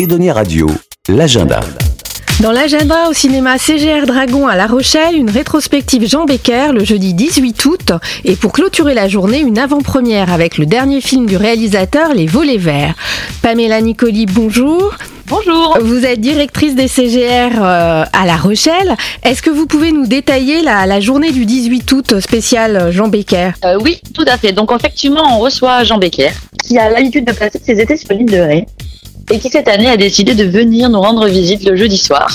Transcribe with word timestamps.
Edonia 0.00 0.32
Radio, 0.32 0.66
l'agenda. 1.10 1.60
Dans 2.40 2.52
l'agenda 2.52 3.10
au 3.10 3.12
cinéma 3.12 3.58
CGR 3.58 4.06
Dragon 4.06 4.48
à 4.48 4.56
La 4.56 4.66
Rochelle, 4.66 5.14
une 5.14 5.28
rétrospective 5.28 6.08
Jean 6.08 6.24
Becker 6.24 6.72
le 6.72 6.84
jeudi 6.86 7.12
18 7.12 7.64
août 7.66 7.92
et 8.24 8.34
pour 8.34 8.52
clôturer 8.52 8.94
la 8.94 9.08
journée, 9.08 9.40
une 9.40 9.58
avant-première 9.58 10.32
avec 10.32 10.56
le 10.56 10.64
dernier 10.64 11.02
film 11.02 11.26
du 11.26 11.36
réalisateur 11.36 12.14
Les 12.14 12.24
Volets 12.24 12.56
Verts. 12.56 12.94
Pamela 13.42 13.82
Nicoli, 13.82 14.24
bonjour. 14.24 14.94
Bonjour. 15.26 15.76
Vous 15.82 16.06
êtes 16.06 16.22
directrice 16.22 16.74
des 16.74 16.88
CGR 16.88 17.62
euh, 17.62 18.04
à 18.10 18.24
La 18.24 18.36
Rochelle. 18.36 18.96
Est-ce 19.22 19.42
que 19.42 19.50
vous 19.50 19.66
pouvez 19.66 19.92
nous 19.92 20.06
détailler 20.06 20.62
la, 20.62 20.86
la 20.86 21.00
journée 21.00 21.30
du 21.30 21.44
18 21.44 21.92
août 21.92 22.20
spéciale 22.20 22.90
Jean 22.90 23.08
Becker? 23.08 23.50
Euh, 23.66 23.76
oui, 23.82 24.00
tout 24.14 24.24
à 24.26 24.38
fait. 24.38 24.52
Donc 24.52 24.72
effectivement, 24.72 25.36
on 25.36 25.40
reçoit 25.40 25.84
Jean 25.84 25.98
Becker, 25.98 26.30
qui 26.64 26.78
a 26.78 26.88
l'habitude 26.88 27.26
de 27.26 27.32
passer 27.32 27.60
ses 27.62 27.78
étés 27.78 27.98
sur 27.98 28.14
l'île 28.14 28.30
de 28.30 28.38
Ré, 28.38 28.66
et 29.30 29.38
qui 29.38 29.48
cette 29.50 29.68
année 29.68 29.88
a 29.88 29.96
décidé 29.96 30.34
de 30.34 30.44
venir 30.44 30.88
nous 30.90 31.00
rendre 31.00 31.26
visite 31.26 31.64
le 31.64 31.76
jeudi 31.76 31.96
soir. 31.98 32.28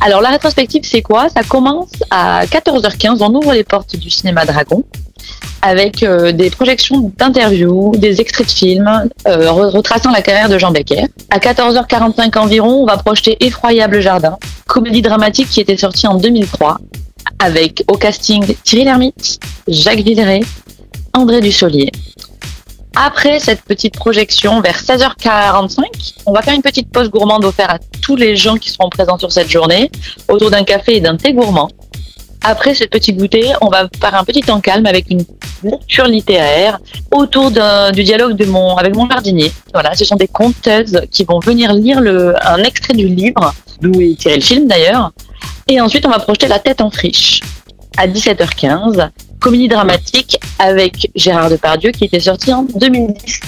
Alors 0.00 0.20
la 0.20 0.30
rétrospective, 0.30 0.82
c'est 0.84 1.02
quoi? 1.02 1.28
Ça 1.34 1.42
commence 1.42 1.90
à 2.10 2.44
14h15, 2.46 3.18
on 3.20 3.34
ouvre 3.34 3.52
les 3.54 3.64
portes 3.64 3.96
du 3.96 4.10
cinéma 4.10 4.44
Dragon, 4.44 4.82
avec 5.62 6.02
euh, 6.02 6.32
des 6.32 6.50
projections 6.50 7.10
d'interviews, 7.16 7.92
des 7.96 8.20
extraits 8.20 8.46
de 8.46 8.52
films, 8.52 9.08
euh, 9.26 9.46
re- 9.50 9.70
retraçant 9.70 10.10
la 10.10 10.20
carrière 10.20 10.48
de 10.48 10.58
Jean 10.58 10.72
Becker. 10.72 11.06
À 11.30 11.38
14h45 11.38 12.36
environ, 12.38 12.82
on 12.82 12.86
va 12.86 12.98
projeter 12.98 13.36
Effroyable 13.44 14.00
Jardin, 14.00 14.36
comédie 14.66 15.00
dramatique 15.00 15.48
qui 15.48 15.60
était 15.60 15.76
sortie 15.76 16.06
en 16.06 16.16
2003, 16.16 16.78
avec 17.38 17.84
au 17.88 17.96
casting 17.96 18.44
Thierry 18.64 18.84
Lhermitte, 18.84 19.38
Jacques 19.68 20.00
Villeray, 20.00 20.40
André 21.14 21.40
Dussolier. 21.40 21.90
Après 22.96 23.40
cette 23.40 23.62
petite 23.62 23.94
projection, 23.94 24.60
vers 24.60 24.80
16h45, 24.80 25.82
on 26.26 26.32
va 26.32 26.42
faire 26.42 26.54
une 26.54 26.62
petite 26.62 26.92
pause 26.92 27.10
gourmande 27.10 27.44
offerte 27.44 27.70
à 27.70 27.78
tous 28.00 28.14
les 28.14 28.36
gens 28.36 28.56
qui 28.56 28.70
seront 28.70 28.88
présents 28.88 29.18
sur 29.18 29.32
cette 29.32 29.50
journée, 29.50 29.90
autour 30.28 30.50
d'un 30.50 30.62
café 30.62 30.96
et 30.96 31.00
d'un 31.00 31.16
thé 31.16 31.32
gourmand. 31.32 31.68
Après 32.42 32.74
cette 32.74 32.90
petite 32.90 33.16
goûter, 33.16 33.52
on 33.62 33.68
va 33.68 33.88
faire 34.00 34.14
un 34.14 34.22
petit 34.22 34.42
temps 34.42 34.60
calme 34.60 34.86
avec 34.86 35.06
une 35.10 35.24
lecture 35.64 36.06
littéraire 36.06 36.78
autour 37.10 37.50
du 37.50 38.04
dialogue 38.04 38.36
de 38.36 38.44
mon, 38.44 38.76
avec 38.76 38.94
mon 38.94 39.08
jardinier. 39.08 39.50
Voilà, 39.72 39.94
ce 39.94 40.04
sont 40.04 40.16
des 40.16 40.28
conteuses 40.28 41.00
qui 41.10 41.24
vont 41.24 41.40
venir 41.40 41.72
lire 41.72 42.00
le, 42.00 42.34
un 42.46 42.62
extrait 42.62 42.94
du 42.94 43.08
livre, 43.08 43.52
d'où 43.80 44.00
est 44.00 44.16
tiré 44.20 44.36
le 44.36 44.42
film 44.42 44.68
d'ailleurs. 44.68 45.10
Et 45.66 45.80
ensuite, 45.80 46.06
on 46.06 46.10
va 46.10 46.20
projeter 46.20 46.46
La 46.46 46.60
tête 46.60 46.80
en 46.80 46.90
friche 46.90 47.40
à 47.96 48.06
17h15, 48.06 49.10
comédie 49.40 49.68
dramatique 49.68 50.38
avec 50.58 51.10
Gérard 51.14 51.50
Depardieu 51.50 51.90
qui 51.90 52.04
était 52.04 52.20
sorti 52.20 52.52
en 52.52 52.62
2010. 52.62 53.40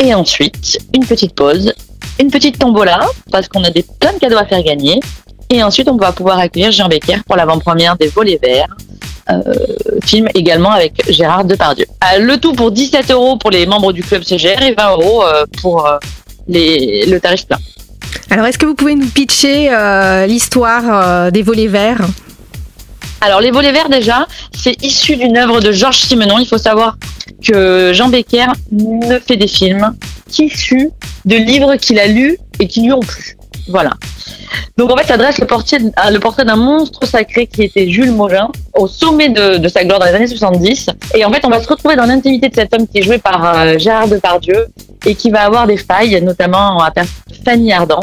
Et 0.00 0.14
ensuite, 0.14 0.78
une 0.94 1.04
petite 1.04 1.34
pause, 1.34 1.72
une 2.20 2.30
petite 2.30 2.58
tombola 2.58 3.00
parce 3.30 3.48
qu'on 3.48 3.62
a 3.64 3.70
des 3.70 3.84
plein 4.00 4.12
de 4.12 4.18
cadeaux 4.18 4.38
à 4.38 4.46
faire 4.46 4.62
gagner. 4.62 5.00
Et 5.50 5.62
ensuite, 5.62 5.88
on 5.88 5.96
va 5.96 6.12
pouvoir 6.12 6.38
accueillir 6.38 6.72
Jean 6.72 6.88
Becker 6.88 7.18
pour 7.26 7.36
l'avant-première 7.36 7.96
des 7.96 8.08
Volets 8.08 8.38
Verts, 8.42 8.74
euh, 9.30 9.42
film 10.04 10.28
également 10.34 10.70
avec 10.70 11.10
Gérard 11.10 11.44
Depardieu. 11.44 11.86
Le 12.18 12.36
tout 12.36 12.52
pour 12.54 12.72
17 12.72 13.10
euros 13.10 13.36
pour 13.36 13.50
les 13.50 13.66
membres 13.66 13.92
du 13.92 14.02
club 14.02 14.22
CGR 14.22 14.62
et 14.62 14.74
20 14.74 14.90
euros 14.92 15.24
euh, 15.24 15.44
pour 15.62 15.86
euh, 15.86 15.98
les, 16.48 17.06
le 17.06 17.20
tarif 17.20 17.46
plein. 17.46 17.58
Alors 18.30 18.46
est-ce 18.46 18.58
que 18.58 18.66
vous 18.66 18.74
pouvez 18.74 18.94
nous 18.94 19.06
pitcher 19.06 19.70
l'histoire 20.26 21.30
des 21.30 21.42
volets 21.42 21.68
verts? 21.68 22.00
Alors, 23.24 23.40
Les 23.40 23.50
Volets 23.50 23.72
Verts, 23.72 23.88
déjà, 23.88 24.26
c'est 24.52 24.76
issu 24.82 25.16
d'une 25.16 25.38
œuvre 25.38 25.60
de 25.60 25.72
Georges 25.72 26.00
Simenon. 26.00 26.38
Il 26.38 26.46
faut 26.46 26.58
savoir 26.58 26.98
que 27.42 27.90
Jean 27.94 28.10
Becker 28.10 28.48
ne 28.70 29.18
fait 29.18 29.38
des 29.38 29.46
films 29.46 29.94
qu'issus 30.30 30.90
de 31.24 31.36
livres 31.36 31.76
qu'il 31.76 31.98
a 31.98 32.06
lus 32.06 32.36
et 32.60 32.68
qui 32.68 32.82
lui 32.82 32.92
ont 32.92 33.00
plu. 33.00 33.38
Voilà. 33.68 33.92
Donc, 34.76 34.92
en 34.92 34.96
fait, 34.98 35.06
ça 35.06 35.16
dresse 35.16 35.38
le 35.38 35.46
portrait, 35.46 35.78
euh, 35.78 36.10
le 36.10 36.20
portrait 36.20 36.44
d'un 36.44 36.56
monstre 36.56 37.06
sacré 37.06 37.46
qui 37.46 37.62
était 37.62 37.88
Jules 37.88 38.12
Mogin, 38.12 38.50
au 38.74 38.86
sommet 38.88 39.30
de, 39.30 39.68
sa 39.68 39.84
gloire 39.86 40.00
dans 40.00 40.06
les 40.06 40.12
années 40.12 40.26
70. 40.26 40.90
Et 41.14 41.24
en 41.24 41.32
fait, 41.32 41.46
on 41.46 41.48
va 41.48 41.62
se 41.62 41.68
retrouver 41.68 41.96
dans 41.96 42.04
l'intimité 42.04 42.50
de 42.50 42.54
cet 42.54 42.74
homme 42.74 42.86
qui 42.86 42.98
est 42.98 43.02
joué 43.02 43.16
par 43.16 43.56
euh, 43.56 43.78
Gérard 43.78 44.08
Depardieu 44.08 44.66
et 45.06 45.14
qui 45.14 45.30
va 45.30 45.46
avoir 45.46 45.66
des 45.66 45.78
failles, 45.78 46.20
notamment 46.20 46.82
à 46.82 46.92
Fanny 47.42 47.72
Ardant. 47.72 48.00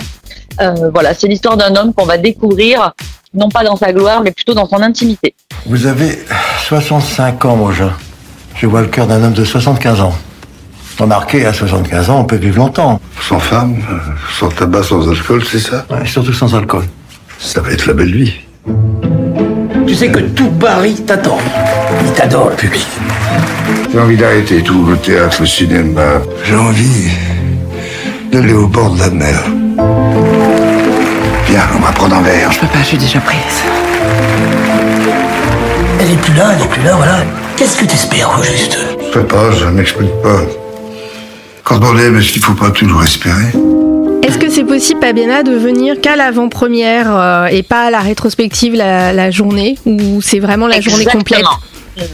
Euh, 0.59 0.89
voilà, 0.91 1.13
c'est 1.13 1.27
l'histoire 1.27 1.57
d'un 1.57 1.75
homme 1.75 1.93
qu'on 1.93 2.05
va 2.05 2.17
découvrir, 2.17 2.93
non 3.33 3.49
pas 3.49 3.63
dans 3.63 3.75
sa 3.75 3.93
gloire, 3.93 4.21
mais 4.23 4.31
plutôt 4.31 4.53
dans 4.53 4.67
son 4.67 4.81
intimité. 4.81 5.33
Vous 5.65 5.85
avez 5.85 6.19
65 6.67 7.45
ans, 7.45 7.55
mon 7.55 7.71
jeune. 7.71 7.91
Je 8.55 8.67
vois 8.67 8.81
le 8.81 8.87
cœur 8.87 9.07
d'un 9.07 9.23
homme 9.23 9.33
de 9.33 9.45
75 9.45 10.01
ans. 10.01 10.13
Remarquez, 10.99 11.45
à 11.45 11.53
75 11.53 12.09
ans, 12.09 12.19
on 12.19 12.25
peut 12.25 12.35
vivre 12.35 12.57
longtemps. 12.57 12.99
Sans 13.27 13.39
femme, 13.39 13.77
sans 14.37 14.49
tabac, 14.49 14.83
sans 14.83 15.09
alcool, 15.09 15.43
c'est 15.49 15.59
ça? 15.59 15.85
Ouais, 15.89 16.05
surtout 16.05 16.33
sans 16.33 16.53
alcool. 16.53 16.83
Ça 17.39 17.61
va 17.61 17.71
être 17.71 17.87
la 17.87 17.93
belle 17.93 18.13
vie. 18.15 18.33
Tu 19.87 19.95
sais 19.95 20.11
que 20.11 20.19
tout 20.19 20.51
Paris 20.51 21.01
t'attend. 21.07 21.39
Il 22.05 22.11
t'adore, 22.13 22.49
le 22.49 22.55
public. 22.55 22.87
J'ai 23.91 23.99
envie 23.99 24.17
d'arrêter 24.17 24.61
tout, 24.61 24.85
le 24.85 24.97
théâtre, 24.97 25.37
le 25.39 25.47
cinéma. 25.47 26.21
J'ai 26.43 26.55
envie 26.55 27.09
d'aller 28.31 28.53
au 28.53 28.67
bord 28.67 28.93
de 28.93 28.99
la 28.99 29.09
mer. 29.09 29.43
Viens, 31.51 31.67
on 31.75 31.79
va 31.79 31.91
prendre 31.91 32.15
un 32.15 32.21
verre. 32.21 32.49
Je 32.49 32.61
peux 32.61 32.67
pas, 32.67 32.79
je 32.79 32.85
suis 32.85 32.97
déjà 32.97 33.19
prise. 33.19 33.37
Elle 35.99 36.11
est 36.11 36.21
plus 36.21 36.33
là, 36.33 36.53
elle 36.55 36.63
est 36.63 36.69
plus 36.69 36.81
là, 36.81 36.95
voilà. 36.95 37.25
Qu'est-ce 37.57 37.75
que 37.77 37.83
t'espères, 37.83 38.29
au 38.39 38.41
juste 38.41 38.77
Je 39.09 39.19
sais 39.19 39.25
pas, 39.25 39.51
je 39.51 39.65
m'explique 39.65 40.13
pas. 40.23 40.43
Quand 41.65 41.81
on 41.83 41.97
aime, 41.97 42.17
est-ce 42.17 42.31
qu'il 42.31 42.41
faut 42.41 42.53
pas 42.53 42.71
toujours 42.71 43.03
espérer 43.03 43.51
Est-ce 44.23 44.37
que 44.37 44.49
c'est 44.49 44.63
possible, 44.63 45.01
Pabena, 45.01 45.43
de 45.43 45.51
venir 45.51 45.99
qu'à 45.99 46.15
l'avant-première 46.15 47.13
euh, 47.13 47.45
et 47.47 47.63
pas 47.63 47.87
à 47.87 47.89
la 47.89 47.99
rétrospective 47.99 48.73
la, 48.73 49.11
la 49.11 49.29
journée 49.29 49.77
Ou 49.85 50.21
c'est 50.21 50.39
vraiment 50.39 50.67
la 50.67 50.79
journée 50.79 51.03
complète. 51.03 51.43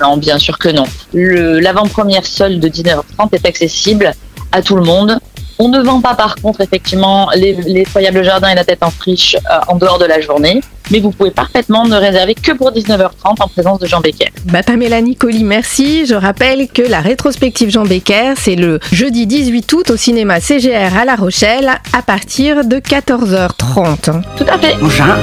Non, 0.01 0.17
bien 0.17 0.39
sûr 0.39 0.57
que 0.57 0.69
non. 0.69 0.85
L'avant-première 1.13 2.25
seule 2.25 2.59
de 2.59 2.69
19h30 2.69 3.29
est 3.33 3.45
accessible 3.45 4.13
à 4.51 4.63
tout 4.63 4.77
le 4.77 4.83
monde. 4.83 5.19
On 5.59 5.69
ne 5.69 5.81
vend 5.81 6.01
pas 6.01 6.13
par 6.13 6.35
contre 6.35 6.61
effectivement 6.61 7.29
les- 7.35 7.53
l'effroyable 7.53 8.23
jardin 8.23 8.49
et 8.49 8.55
la 8.55 8.63
tête 8.63 8.83
en 8.83 8.91
friche 8.91 9.35
euh, 9.49 9.59
en 9.67 9.75
dehors 9.77 9.97
de 9.97 10.05
la 10.05 10.21
journée, 10.21 10.61
mais 10.91 10.99
vous 10.99 11.09
pouvez 11.11 11.31
parfaitement 11.31 11.85
ne 11.85 11.95
réserver 11.95 12.35
que 12.35 12.51
pour 12.51 12.71
19h30 12.71 13.09
en 13.39 13.47
présence 13.47 13.79
de 13.79 13.87
Jean 13.87 13.99
Becker. 13.99 14.29
Bah, 14.45 14.61
Pamela 14.63 15.01
Nicoli, 15.01 15.43
merci. 15.43 16.05
Je 16.05 16.13
rappelle 16.15 16.67
que 16.67 16.83
la 16.83 17.01
rétrospective 17.01 17.69
Jean 17.71 17.85
Becker, 17.85 18.33
c'est 18.37 18.55
le 18.55 18.79
jeudi 18.91 19.25
18 19.25 19.73
août 19.73 19.89
au 19.89 19.97
cinéma 19.97 20.39
CGR 20.39 20.95
à 20.95 21.05
La 21.05 21.15
Rochelle 21.15 21.71
à 21.91 22.01
partir 22.03 22.63
de 22.63 22.77
14h30. 22.77 24.21
Tout 24.37 24.45
à 24.47 24.57
fait. 24.59 24.75
Mon 24.79 24.89
chat 24.89 25.17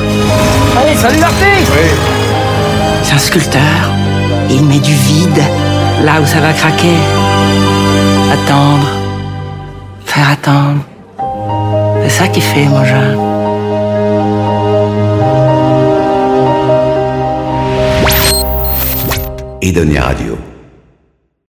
Allez, 0.81 0.97
salut 0.97 1.21
l'artiste 1.21 1.73
C'est 3.05 3.15
un 3.15 3.19
sculpteur. 3.19 3.63
Il 4.51 4.65
met 4.65 4.81
du 4.81 4.93
vide 4.95 5.43
là 6.05 6.21
où 6.21 6.27
ça 6.27 6.41
va 6.41 6.53
craquer. 6.53 6.97
Attendre. 8.33 8.89
Faire 10.15 10.31
attendre. 10.31 10.85
C'est 12.05 12.09
ça 12.09 12.29
qui 12.29 12.41
fait, 12.41 12.67
mon 12.67 12.85
chat. 12.85 13.17
Edonia 19.61 20.03
Radio. 20.03 20.39